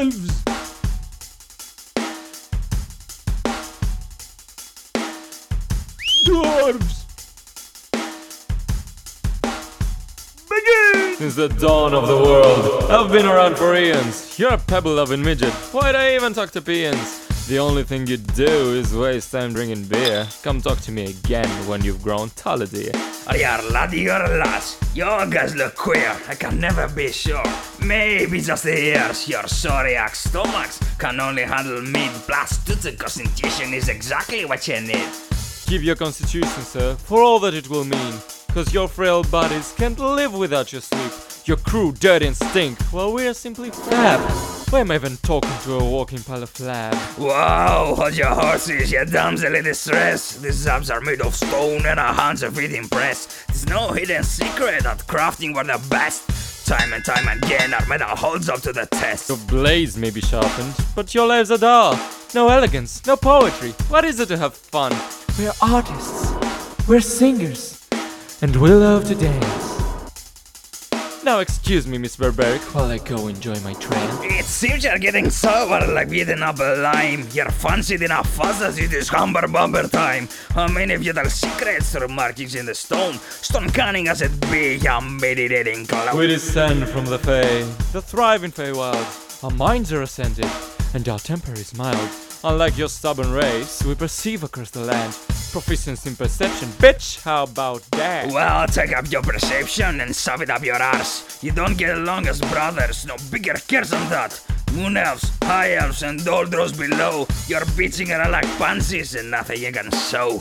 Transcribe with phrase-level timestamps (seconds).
[0.00, 0.42] Elves.
[6.26, 7.04] Dwarves.
[10.48, 11.16] Begin!
[11.16, 14.38] Since the dawn of the world, I've been around for eons.
[14.38, 15.52] You're a pebble loving midget.
[15.74, 17.46] Why'd I even talk to peons?
[17.46, 20.26] The only thing you do is waste time drinking beer.
[20.42, 22.92] Come talk to me again when you've grown taller, dear.
[23.26, 24.78] Are you a lad, you're lass.
[24.94, 26.16] Your guys look queer.
[26.26, 27.44] I can never be sure.
[27.84, 32.10] Maybe just the ears, your sorry-ass stomachs can only handle meat.
[32.26, 35.08] Blast the constitution is exactly what you need.
[35.66, 38.14] Keep your constitution, sir, for all that it will mean.
[38.48, 41.12] Cause your frail bodies can't live without your sleep.
[41.46, 44.20] Your crew dirty and stink, while we're simply fab.
[44.70, 47.18] Why am I even talking to a walking pile of flab?
[47.18, 50.36] Wow, hold your horses, you damsel in distress.
[50.36, 53.46] These abs are made of stone and our hands are feet impressed.
[53.48, 56.49] There's no hidden secret that crafting were the best.
[56.64, 59.28] Time and time again, our metal holds up to the test.
[59.28, 61.98] Your blades may be sharpened, but your lives are dull.
[62.34, 63.70] No elegance, no poetry.
[63.88, 64.92] What is it to have fun?
[65.38, 66.32] We're artists,
[66.86, 67.84] we're singers,
[68.42, 69.69] and we love to dance.
[71.30, 74.10] Now excuse me, Miss Barbaric, while I go enjoy my train.
[74.32, 77.28] It seems you're getting sour like beating up a lime.
[77.32, 80.28] You're fancied enough fuzz as it is humber bumper time.
[80.48, 83.14] How many of you tell secrets through markings in the stone?
[83.42, 86.18] Stone cunning as it be, I'm meditating cloud.
[86.18, 89.44] We descend from the Fae, the thriving Feywild.
[89.44, 90.50] Our minds are ascended,
[90.94, 92.10] and our temper is mild.
[92.42, 95.16] Unlike your stubborn race, we perceive across the land.
[95.52, 98.30] Proficiency in perception, bitch, how about that?
[98.30, 101.42] Well, take up your perception and shove it up your arse.
[101.42, 104.40] You don't get along as brothers, no bigger cares than that.
[104.74, 107.26] Moon elves, high elves, and doldros below.
[107.48, 110.38] You're bitching around like pansies and nothing you can show.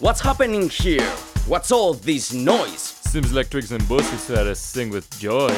[0.00, 1.12] What's happening here?
[1.46, 2.80] What's all this noise?
[3.06, 5.54] Seems like Twigs and Bussies let us sing with joy.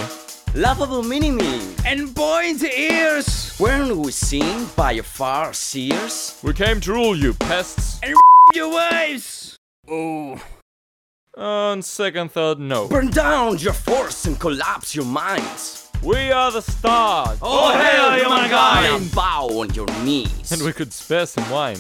[0.55, 1.63] Laughable mini-me!
[1.87, 3.59] And point ears!
[3.59, 6.39] Weren't we seen by a far seers?
[6.43, 8.01] We came to rule you, pests.
[8.03, 8.15] And
[8.55, 9.57] your wives!
[9.89, 10.39] Oh.
[11.39, 12.87] On second thought, no.
[12.89, 15.89] Burn down your force and collapse your minds!
[16.03, 17.39] We are the stars!
[17.41, 19.05] Oh, hell, humankind!
[19.05, 20.53] And bow on your knees!
[20.53, 21.79] And we could spare some wine.